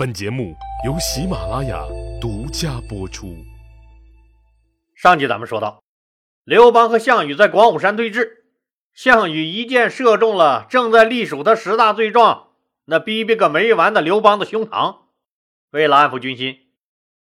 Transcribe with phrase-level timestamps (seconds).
[0.00, 0.56] 本节目
[0.86, 1.84] 由喜马拉雅
[2.22, 3.36] 独家播出。
[4.94, 5.82] 上集咱们说到，
[6.42, 8.26] 刘邦和项羽在广武山对峙，
[8.94, 12.48] 项羽一箭射中了正在隶属他十大罪状
[12.86, 15.00] 那逼逼个没完的刘邦的胸膛。
[15.70, 16.60] 为了安抚军心，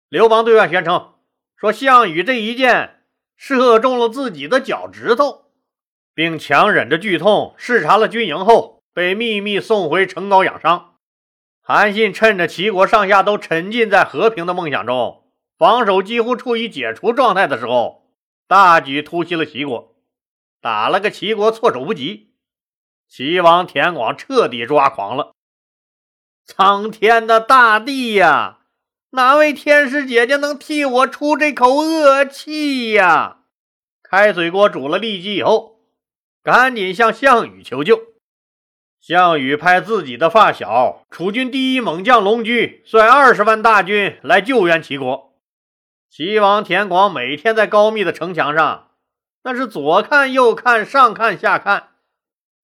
[0.08, 1.16] 刘邦对外宣称
[1.58, 3.02] 说项羽这一箭
[3.36, 5.48] 射中了自己的脚趾头，
[6.14, 10.91] 并强忍着剧痛视察了军营后，被秘密送回城高养伤。
[11.64, 15.24] 韩信趁着齐国上下都沉浸在和平的梦想中，
[15.58, 18.12] 防守几乎处于解除状态的时候，
[18.48, 19.96] 大举突袭了齐国，
[20.60, 22.32] 打了个齐国措手不及。
[23.08, 25.34] 齐王田广彻底抓狂了。
[26.46, 28.62] 苍天的大地呀，
[29.12, 33.42] 哪位天使姐姐能替我出这口恶气呀？
[34.02, 35.80] 开水锅煮了痢疾以后，
[36.42, 38.11] 赶紧向项羽求救。
[39.02, 45.34] 项羽派自己的发小、楚军第一猛将龙驹率二十万大军来救援齐国。
[46.08, 48.92] 齐王田广每天在高密的城墙上，
[49.44, 51.88] 那是左看右看，上看下看，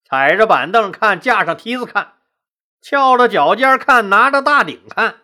[0.08, 2.14] 踩着板凳看，架上梯子看。
[2.80, 5.16] 翘着脚尖看，拿着大鼎看，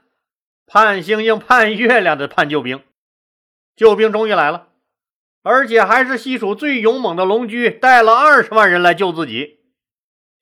[0.65, 2.81] 盼星星盼月亮的盼救兵。
[3.75, 4.69] 救兵终于来了，
[5.43, 9.59] 而且还是西蜀最勇猛的龙驹带了二十万人来救自己。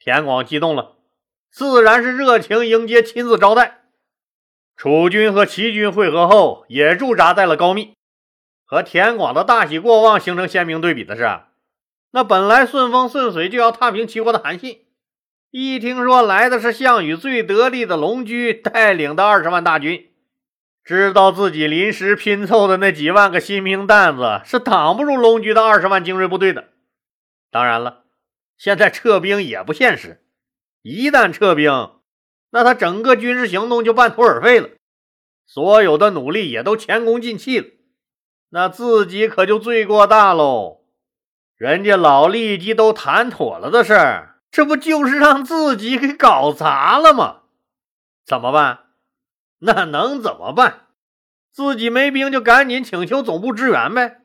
[0.03, 0.95] 田广激动了，
[1.51, 3.81] 自然是热情迎接，亲自招待。
[4.75, 7.93] 楚军和齐军会合后，也驻扎在了高密。
[8.65, 11.41] 和田广的大喜过望形成鲜明对比的是，
[12.11, 14.79] 那本来顺风顺水就要踏平齐国的韩信。
[15.51, 20.09] 一听说来的是项羽最得力的龙驹带领的二十万大军，
[20.83, 26.69] 知道自己临时拼凑的那几万个新兵蛋子是挡不住龙驹的二十万精锐部队的。
[27.51, 28.00] 当然了，
[28.61, 30.23] 现在撤兵也不现实，
[30.83, 31.95] 一旦撤兵，
[32.51, 34.69] 那他整个军事行动就半途而废了，
[35.47, 37.65] 所有的努力也都前功尽弃了，
[38.49, 40.83] 那自己可就罪过大喽。
[41.57, 44.39] 人家老立即都谈妥了的事儿。
[44.51, 47.37] 这不就是让自己给搞砸了吗？
[48.23, 48.91] 怎么办？
[49.57, 50.85] 那能怎么办？
[51.51, 54.21] 自己没兵，就赶紧请求总部支援呗。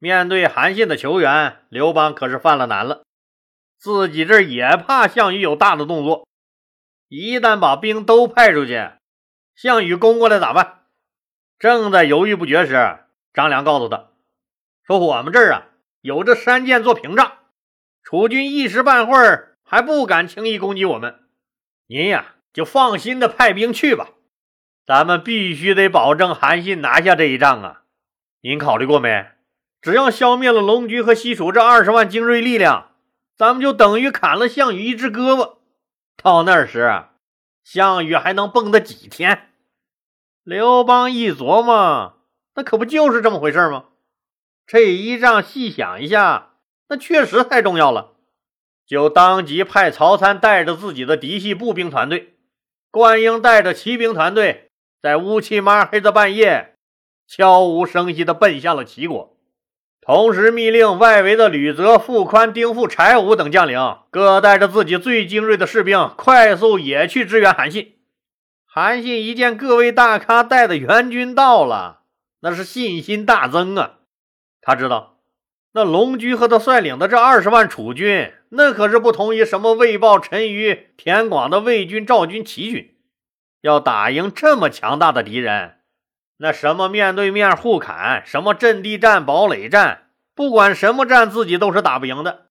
[0.00, 3.04] 面对韩信的求援，刘邦可是犯了难了。
[3.82, 6.28] 自己这也怕项羽有大的动作，
[7.08, 8.92] 一旦把兵都派出去，
[9.56, 10.84] 项羽攻过来咋办？
[11.58, 13.00] 正在犹豫不决时，
[13.34, 14.10] 张良告诉他
[14.86, 15.66] 说：“我们这儿啊，
[16.00, 17.32] 有这山涧做屏障。”
[18.04, 21.18] 楚军一时半会儿还不敢轻易攻击我们，
[21.88, 24.10] 您呀就放心的派兵去吧。
[24.86, 27.82] 咱们必须得保证韩信拿下这一仗啊！
[28.42, 29.26] 您考虑过没？
[29.80, 32.91] 只要消灭了龙驹和西楚这二十万精锐力量，
[33.42, 35.56] 咱们就等于砍了项羽一只胳膊。
[36.16, 37.06] 到那时，
[37.64, 39.50] 项羽还能蹦跶几天？
[40.44, 42.20] 刘邦一琢磨，
[42.54, 43.86] 那可不就是这么回事吗？
[44.64, 46.50] 这一仗细想一下。
[46.88, 48.12] 那确实太重要了，
[48.86, 52.36] 就当即派曹参带着自己的嫡系步兵团队，
[52.92, 54.70] 灌婴带着骑兵团队，
[55.02, 56.76] 在乌漆抹黑的半夜，
[57.26, 59.31] 悄无声息地奔向了齐国。
[60.04, 67.94] 同时密令外围的吕泽、傅宽、丁富、柴武等将领，各带着自己最精锐的士兵，快速也去支援韩信。
[68.66, 72.00] 韩信一见各位大咖带的援军到了，
[72.40, 73.98] 那是信心大增啊！
[74.60, 75.20] 他知道。
[75.74, 82.96] 那龙驹和他率领的这二十万楚军，那可是不同于什么魏豹、陈馀、田广的魏军、赵军、齐军。
[83.60, 85.76] 要打赢这么强大的敌人，
[86.38, 92.46] 那什么面对面互砍，什么阵地战、堡垒战，不管什么战，自己都是打不赢的，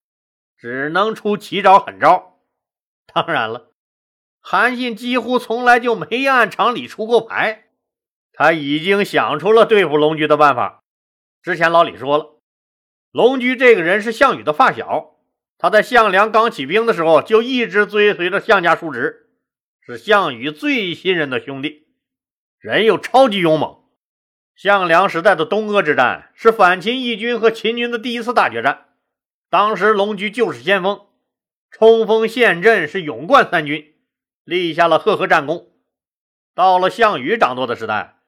[0.56, 2.38] 只能出奇招、狠招。
[3.12, 3.72] 当然了，
[4.40, 7.64] 韩信几乎从来就没按常理出过牌，
[8.32, 10.82] 他已经想出了对付龙驹的办法。
[11.42, 12.38] 之前老李说了。
[13.10, 15.16] 龙驹这个人是项羽的发小，
[15.58, 19.28] 他在项梁刚起兵的时候就一直追随着项家叔侄，
[19.82, 21.88] 是项羽最信任的兄弟，
[22.58, 23.81] 人又超级勇猛。
[24.54, 28.86] 项梁时代的东阿之战是反秦义军和秦军的第一次大决战，
[29.50, 31.06] 当时龙驹就是先锋，
[31.70, 33.94] 冲锋陷阵是勇冠三军，
[34.44, 35.68] 立下了赫赫战功。
[36.54, 38.18] 到了项羽掌舵的时代，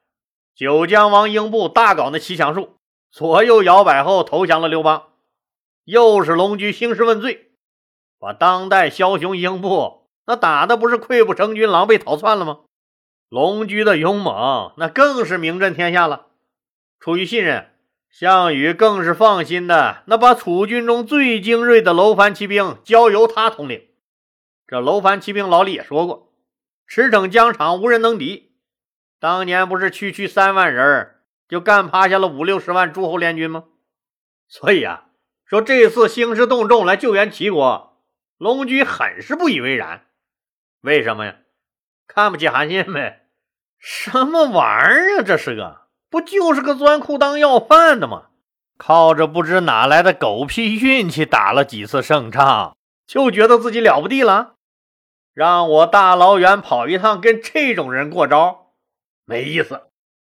[0.55, 2.77] 九江王英布大搞那骑墙术。
[3.11, 5.13] 左右摇摆后投降了刘邦，
[5.85, 7.51] 又是龙驹兴师问罪，
[8.19, 12.64] 把当代枭雄英布那打的不是溃不成军、狼狈逃窜了吗？
[13.29, 16.27] 龙驹的勇猛那更是名震天下了。
[16.99, 17.71] 出于信任，
[18.09, 23.87] 项羽更是放心的那把楚军中最精锐的楼烦骑兵交由他统领。
[24.67, 26.33] 这楼烦骑兵老李也说过
[26.87, 28.55] ：“驰骋疆场无人能敌，
[29.19, 31.15] 当年不是区区三万人
[31.47, 33.65] 就干趴下了五六十万诸侯联军吗？
[34.47, 35.05] 所以啊，
[35.45, 38.01] 说这次兴师动众来救援齐国，
[38.37, 40.05] 龙驹很是不以为然。
[40.81, 41.35] 为什么呀？
[42.07, 43.27] 看不起韩信呗？
[43.77, 45.23] 什么玩意儿啊？
[45.23, 48.27] 这是个不就是个钻裤裆要饭的吗？
[48.77, 52.75] 靠着不知哪来的狗屁运气打了几次胜仗，
[53.07, 54.55] 就觉得自己了不地了？
[55.33, 58.73] 让我大老远跑一趟跟这种人过招，
[59.25, 59.83] 没意思，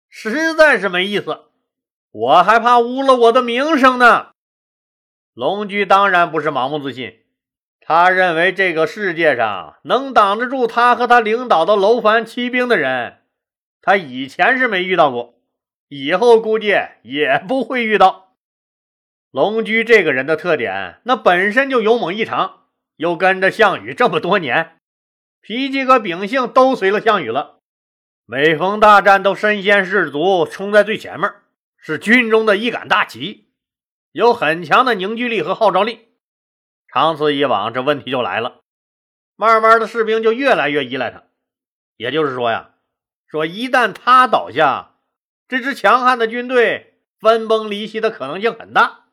[0.09, 1.45] 实在是没意思。
[2.11, 4.29] 我还怕污了我的名声呢。
[5.35, 7.26] 龙驹当然不是盲目自信，
[7.89, 13.19] 他认为这个世界上能挡得住他和他领导的楼烦骑兵的人，
[13.81, 15.39] 他以前是没遇到过，
[15.87, 16.75] 以后估计
[17.05, 18.35] 也不会遇到。
[19.31, 22.65] 龙驹这个人的特点，那本身就勇猛异常，
[22.97, 24.81] 又跟着项羽这么多年，
[25.41, 27.61] 脾气和秉性都随了项羽了。
[28.25, 31.31] 每逢大战都身先士卒，冲在最前面，
[31.79, 33.53] 是军中的一杆大旗，
[34.11, 36.09] 有很强的凝聚力和号召力。
[36.97, 38.63] 长此以往，这问题就来了，
[39.37, 41.25] 慢慢的士兵就越来越依赖他。
[41.99, 42.71] 也就是说呀，
[43.27, 44.95] 说一旦他倒下，
[45.47, 49.09] 这支强悍的军队分崩离析的可能性很大。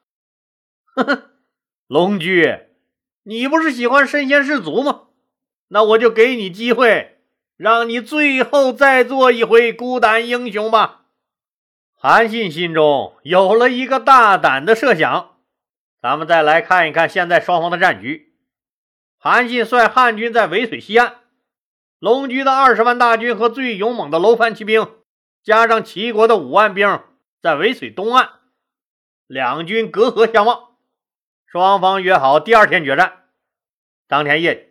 [0.95, 1.31] 呵呵，
[1.87, 2.57] 龙驹，
[3.23, 5.07] 你不是喜欢身先士卒吗？
[5.67, 7.19] 那我就给你机会，
[7.57, 11.01] 让你最后再做一回孤胆英雄吧。
[11.91, 15.32] 韩信心中有了一个大胆的设想，
[16.03, 18.35] 咱们再来看一看现在双方的战局。
[19.17, 21.21] 韩信率汉军在渭水西岸，
[21.97, 24.85] 龙驹的二十万大军和最勇猛的楼烦骑兵，
[25.41, 27.01] 加上齐国的五万兵，
[27.41, 28.31] 在渭水东岸，
[29.27, 30.73] 两军隔河相望。
[31.45, 33.29] 双方约好第二天决战。
[34.05, 34.65] 当天夜里，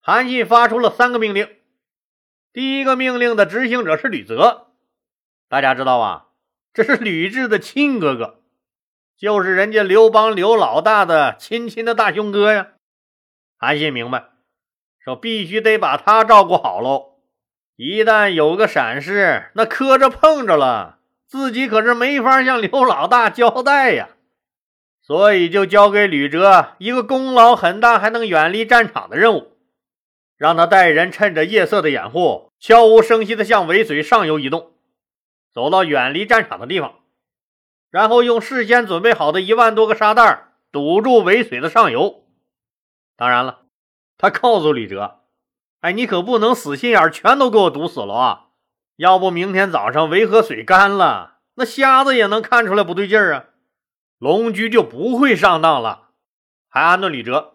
[0.00, 1.48] 韩信发出了三个命令。
[2.52, 4.72] 第一个命令的执行者是吕泽，
[5.48, 6.30] 大家知道吧？
[6.74, 8.37] 这是吕雉的亲哥哥，
[9.18, 12.68] 就是人家刘邦刘老大的亲亲的大兄哥呀。
[13.56, 14.26] 韩信明白，
[15.00, 17.16] 说必须得把他照顾好喽。
[17.74, 24.10] 一旦有个闪失，那磕着碰着了，自己可是没法向刘老大交代呀。
[25.02, 29.56] 所以就交给吕哲一个功劳很大还能远离战场的任务，
[30.36, 34.74] 让他带人趁着夜色的掩护，悄无声息地向渭水上游移动，
[35.52, 36.97] 走到远离战场的地方，
[37.90, 42.24] 然后用事先准备好的一万多个沙袋堵住渭水的上游。
[43.16, 43.62] 当然了，
[44.16, 45.20] 他告诉吕哲
[45.80, 48.44] ：“哎，你可不能死心眼全都给我堵死了啊！
[48.96, 53.44] 要不明天早上渭河水干了，那瞎子也能看出来不对劲儿啊！”
[54.18, 56.08] 龙驹就不会上当了，
[56.68, 57.54] 还安顿吕哲，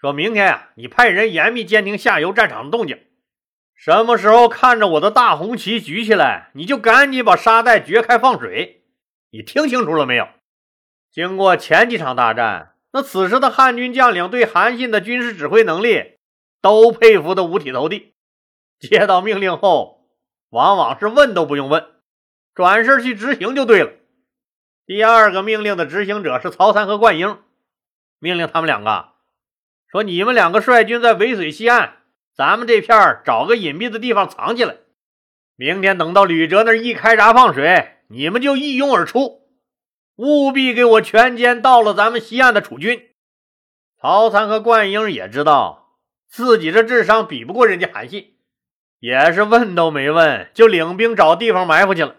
[0.00, 2.98] 说明天呀，你派人严密监听下游战场的动静，
[3.74, 8.77] 什么时候看着我的大红旗举起来，你就赶紧把沙袋掘开放水。
[9.30, 10.28] 你听清楚了没有？
[11.10, 16.18] 经过前几场大战，那此时的汉军将领对韩信的军事指挥能力
[16.62, 18.14] 都佩服的五体投地，
[18.78, 20.08] 接到命令后，
[20.50, 21.84] 往往是问都不用问，
[22.54, 23.90] 转身去执行就对了。
[24.86, 27.38] 第二个命令的执行者是曹参和灌婴，
[28.18, 29.10] 命令他们两个
[29.90, 31.96] 说：“你们两个率军在渭水西岸，
[32.34, 34.76] 咱们这片找个隐蔽的地方藏起来。
[35.56, 39.42] 明天等到吕哲那一开闸放水，你们就一拥而出，
[40.16, 43.10] 务必给我全歼到了咱们西岸的楚军。”
[44.00, 45.96] 曹参和灌婴也知道
[46.28, 48.36] 自己这智商比不过人家韩信，
[49.00, 52.16] 也是问都没问就领兵找地方埋伏去了。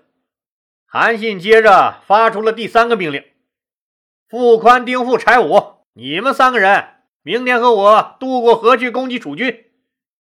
[0.86, 3.24] 韩信接着发出了第三个命令：
[4.28, 6.86] 傅宽、丁富、柴武，你们三个人
[7.22, 9.66] 明天和我渡过河去攻击楚军。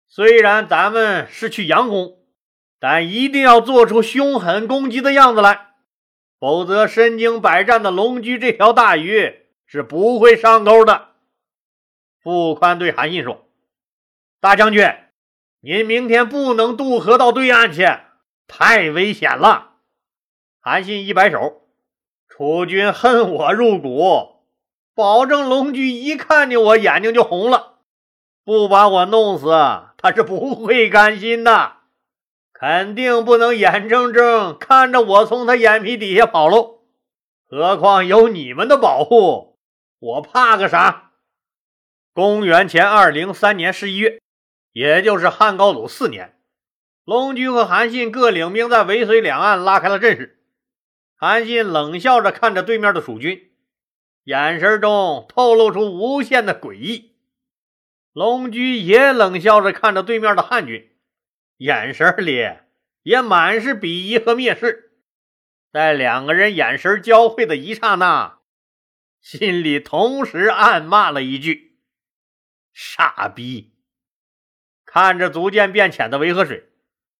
[0.06, 2.21] 虽然咱们是去佯攻，
[2.82, 5.68] 但一定要做出凶狠攻击的样子来，
[6.40, 11.10] 否则身经百战的龙驹这条大鱼是不会上钩的。
[12.20, 13.46] 傅宽对韩信说
[14.42, 14.84] ：“大将军，
[15.60, 17.86] 您明天不能渡河到对岸去，
[18.48, 19.74] 太危险了。”
[20.60, 21.62] 韩信一摆手
[22.28, 24.42] ：“楚军恨我入骨，
[24.92, 27.78] 保证龙驹一看见我眼睛就红了，
[28.44, 29.52] 不把我弄死，
[29.96, 31.81] 他是不会甘心的。
[32.62, 36.82] 肯定不能眼睁睁看着我从他眼皮底下跑喽。
[37.48, 39.58] 何况有你们的保护，
[39.98, 41.10] 我怕个啥？”
[42.14, 44.20] 公元前二零三年十一月，
[44.70, 46.38] 也就是汉高祖四年，
[47.04, 50.40] 龙驹和韩信各领兵在渭水两岸拉开了阵势。
[51.16, 53.50] 韩信冷笑着看着对面的蜀军，
[54.22, 57.16] 眼神中透露出无限的诡异。
[58.12, 60.91] 龙驹也冷笑着看着对面的汉军，
[61.62, 62.56] 眼神里
[63.04, 64.94] 也满是鄙夷和蔑视。
[65.70, 68.40] 在两个人眼神交汇的一刹那，
[69.20, 71.78] 心里同时暗骂了一句
[72.74, 73.74] ：“傻逼！”
[74.84, 76.72] 看着逐渐变浅的维河水，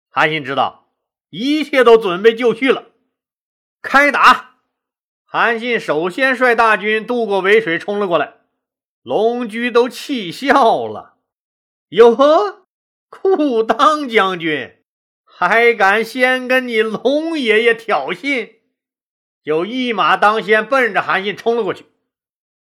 [0.09, 0.93] 韩信知道
[1.31, 2.91] 一切都准备就绪了。
[3.81, 4.57] 开打！
[5.25, 8.39] 韩信首先率大军渡过渭水，冲了过来。
[9.03, 11.19] 龙驹都气笑了
[11.91, 12.62] ：“哟呵，
[13.12, 14.78] 裤裆将军！”
[15.25, 18.52] 还敢先跟你龙爷爷挑衅，
[19.42, 21.85] 就一马当先，奔着韩信冲了过去。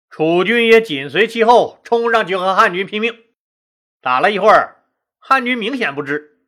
[0.09, 3.18] 楚军也紧随其后，冲上去和汉军拼命。
[4.00, 4.85] 打了一会儿，
[5.18, 6.38] 汉军明显不支，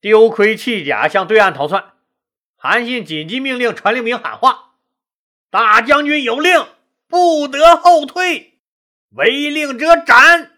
[0.00, 1.92] 丢盔弃甲向对岸逃窜。
[2.56, 4.76] 韩信紧急命令传令兵喊话
[5.50, 6.66] ：“大将军有令，
[7.06, 8.60] 不得后退，
[9.10, 10.52] 违令者斩，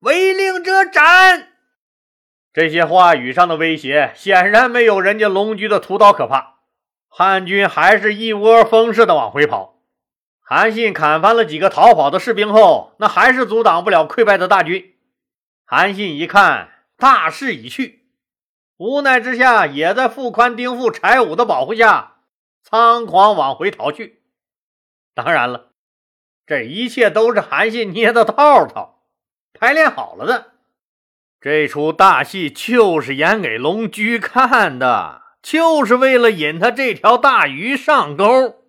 [0.00, 1.53] 违令者斩。”
[2.54, 6.60] 这些话语上的威胁，显然没有人家龙驹的屠刀可怕。
[7.08, 9.80] 汉军还是一窝蜂似的往回跑。
[10.40, 14.94] 韩信砍翻了几个逃跑的士兵后，那还是阻挡不了溃败的大军。
[15.64, 18.06] 韩信一看大势已去，
[18.76, 22.18] 无奈之下，也在傅宽、丁富、柴武的保护下，
[22.62, 24.22] 仓皇往回逃去。
[25.12, 25.72] 当然了，
[26.46, 29.02] 这一切都是韩信捏的套套，
[29.52, 30.53] 排练好了的。
[31.44, 38.62] 这出大戏就是演给龙驹看的，就是为了引他这条大鱼上钩。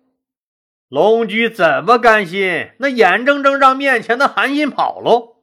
[0.90, 2.72] 龙驹怎么甘心？
[2.80, 5.36] 那眼睁睁让面前的韩信跑喽！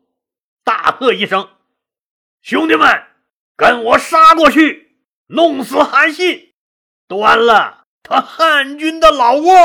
[0.63, 1.47] 大喝一声
[2.43, 2.87] ：“兄弟们，
[3.57, 4.97] 跟我杀过去，
[5.29, 6.53] 弄死韩信，
[7.07, 9.55] 端了他汉军的老窝！”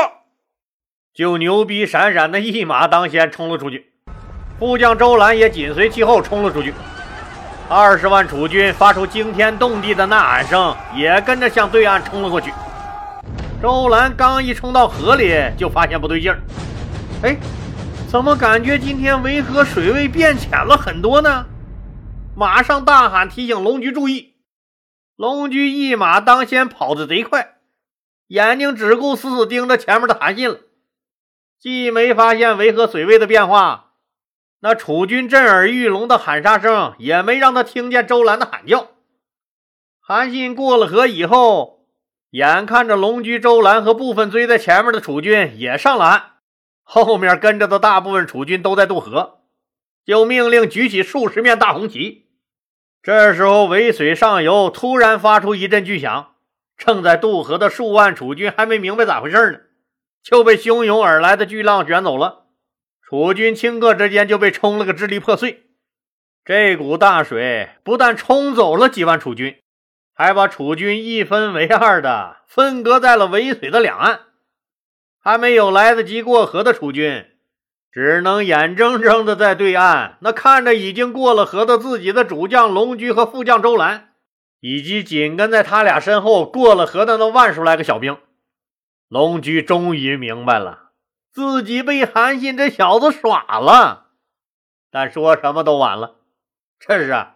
[1.13, 3.91] 就牛逼闪闪的一马当先冲了出去，
[4.57, 6.73] 副将周兰也紧随其后冲了出去。
[7.71, 12.51] 二十万楚军发出惊天动地的呐喊声，也跟着向对岸冲了过去。
[13.61, 16.39] 周兰刚一冲到河里，就发现不对劲儿。
[17.21, 17.37] 哎，
[18.09, 21.45] 怎么感觉今天维河水位变浅了很多呢？
[22.35, 24.33] 马上大喊提醒龙驹注意。
[25.15, 27.57] 龙驹一马当先，跑得贼快，
[28.29, 30.57] 眼睛只顾死死盯着前面的韩信了，
[31.59, 33.88] 既没发现维河水位的变化。
[34.61, 38.89] 那楚军震耳欲聋的喊杀声也没让他听见周兰的喊叫。
[40.01, 41.85] 韩信过了河以后，
[42.31, 46.23] 眼看着龙驹、周兰和部分追在前面的楚军也上了岸，
[46.83, 49.39] 后面跟着的大部分楚军都在渡河，
[50.05, 52.27] 就命令举起数十面大红旗。
[53.01, 56.33] 这时候，渭水上游突然发出一阵巨响，
[56.75, 59.59] 正在渡河的数万楚军还没明白咋回事呢，
[60.21, 62.47] 就被汹涌而来的巨浪卷走了。
[63.09, 65.63] 楚军顷刻之间就被冲了个支离破碎。
[66.45, 69.57] 这股大水不但冲走了几万楚军，
[70.13, 74.19] 还把楚军一分为二的分割在了渭水的两岸。
[75.19, 77.25] 还没有来得及过河的楚军，
[77.91, 84.09] 只能眼睁睁的在对岸那看着已经过了河的自己的主将龙驹和副将周兰，
[84.59, 88.15] 以及紧跟在他俩身后过了河的那万数来个小兵。
[89.07, 90.88] 龙驹终于明白了。
[91.31, 94.07] 自己被韩信这小子耍了，
[94.91, 96.15] 但说什么都晚了。
[96.79, 97.27] 这时，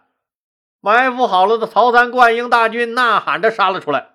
[0.80, 4.10] 埋伏好了的曹参、灌婴大军呐喊着杀了出来。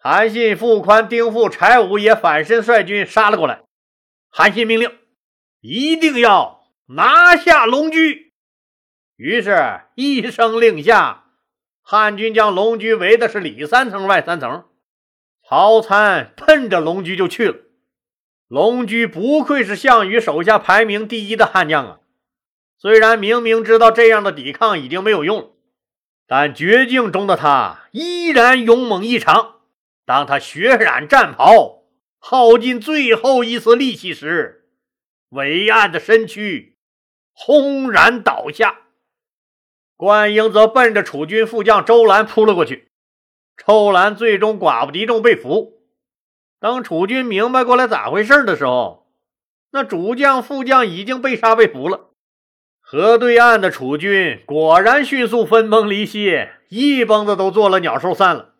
[0.00, 3.62] 韩信、傅宽、丁富、柴武也反身率军杀了过来。
[4.30, 4.96] 韩信命令，
[5.60, 8.32] 一定要拿下龙驹。
[9.16, 11.24] 于是，一声令下，
[11.82, 14.66] 汉军将龙驹围的是里三层外三层。
[15.42, 17.56] 曹参奔着龙驹就去了。
[18.48, 22.00] 龙驹不愧是项羽手下排名第一的悍将啊！
[22.78, 25.50] 虽然明明知道这样的抵抗已经没有用了，
[26.26, 29.56] 但绝境中的他依然勇猛异常。
[30.06, 31.82] 当他血染战袍，
[32.18, 34.70] 耗尽最后一丝力气时，
[35.28, 36.78] 伟岸的身躯
[37.34, 38.78] 轰然倒下。
[39.94, 42.88] 关英则奔着楚军副将周兰扑了过去，
[43.66, 45.77] 周兰最终寡不敌众被俘。
[46.60, 49.06] 当楚军明白过来咋回事的时候，
[49.70, 52.10] 那主将、副将已经被杀被俘了。
[52.80, 58.54] 河对岸的楚军果然迅速分崩离析，一帮子都做了鸟兽散了。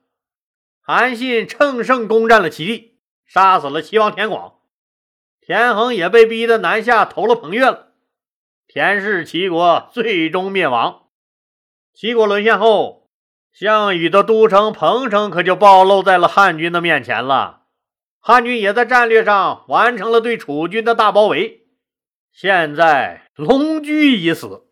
[0.81, 4.55] 韩信乘胜攻占了齐地，杀死了齐王田广，
[5.40, 7.88] 田横也被逼得南下投了彭越了。
[8.67, 11.05] 田氏齐国最终灭亡。
[11.95, 13.09] 齐国沦陷后，
[13.50, 17.58] 项羽的都城彭城可就暴露在了汉军的面前了。
[18.20, 21.66] 汉军也在战略上完成了对楚军的大包围。
[22.32, 24.66] 现在龙驹已死，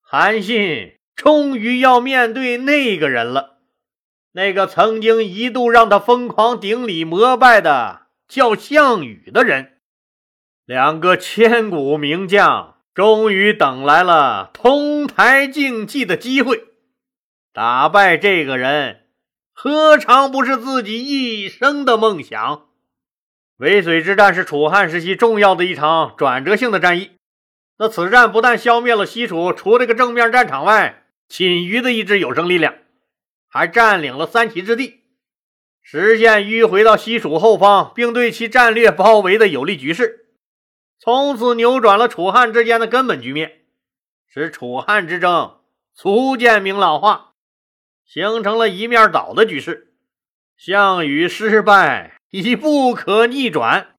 [0.00, 3.58] 韩信终于要面对那个人了。
[4.32, 9.78] 那个曾经一度让他疯狂顶礼膜拜的叫项羽的人。
[10.64, 16.64] 两个千古名将终于等来了同台竞技的机会，
[17.52, 19.08] 打败这个人，
[19.52, 22.68] 何尝不是自己一生的梦想？
[23.62, 27.12] 渭水之战是楚汉时期重要的一场转折性的战役。
[27.78, 32.74] 那此战不但消灭了西楚除这个正面战场外仅余的一支有生力量，
[33.48, 35.04] 还占领了三齐之地，
[35.80, 40.26] 实现迂回到西楚后方，并对其战略包围的有利局势。
[40.98, 43.60] 从此扭转了楚汉之间的根本局面，
[44.26, 45.60] 使楚汉之争
[45.96, 47.34] 逐渐明朗化，
[48.04, 49.94] 形成了一面倒的局势。
[50.56, 53.96] 项羽失败已不可逆转，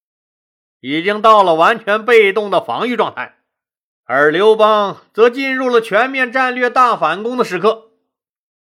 [0.79, 3.37] 已经到了完全被动的防御状态，
[4.05, 7.91] 而刘邦则进入了全面战略大反攻的时刻。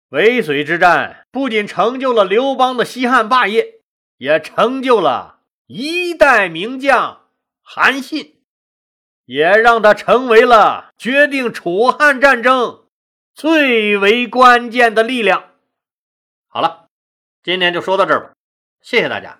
[0.10, 3.80] 渭水之战不仅成就了刘邦的西汉霸业，
[4.18, 7.22] 也成就了一代名将。
[7.62, 8.44] 韩信
[9.24, 12.84] 也让他成为了决定楚汉战争
[13.34, 15.52] 最为关键的力量。
[16.50, 16.90] 好了，
[17.42, 18.34] 今天就说到这儿吧，
[18.82, 19.40] 谢谢大家。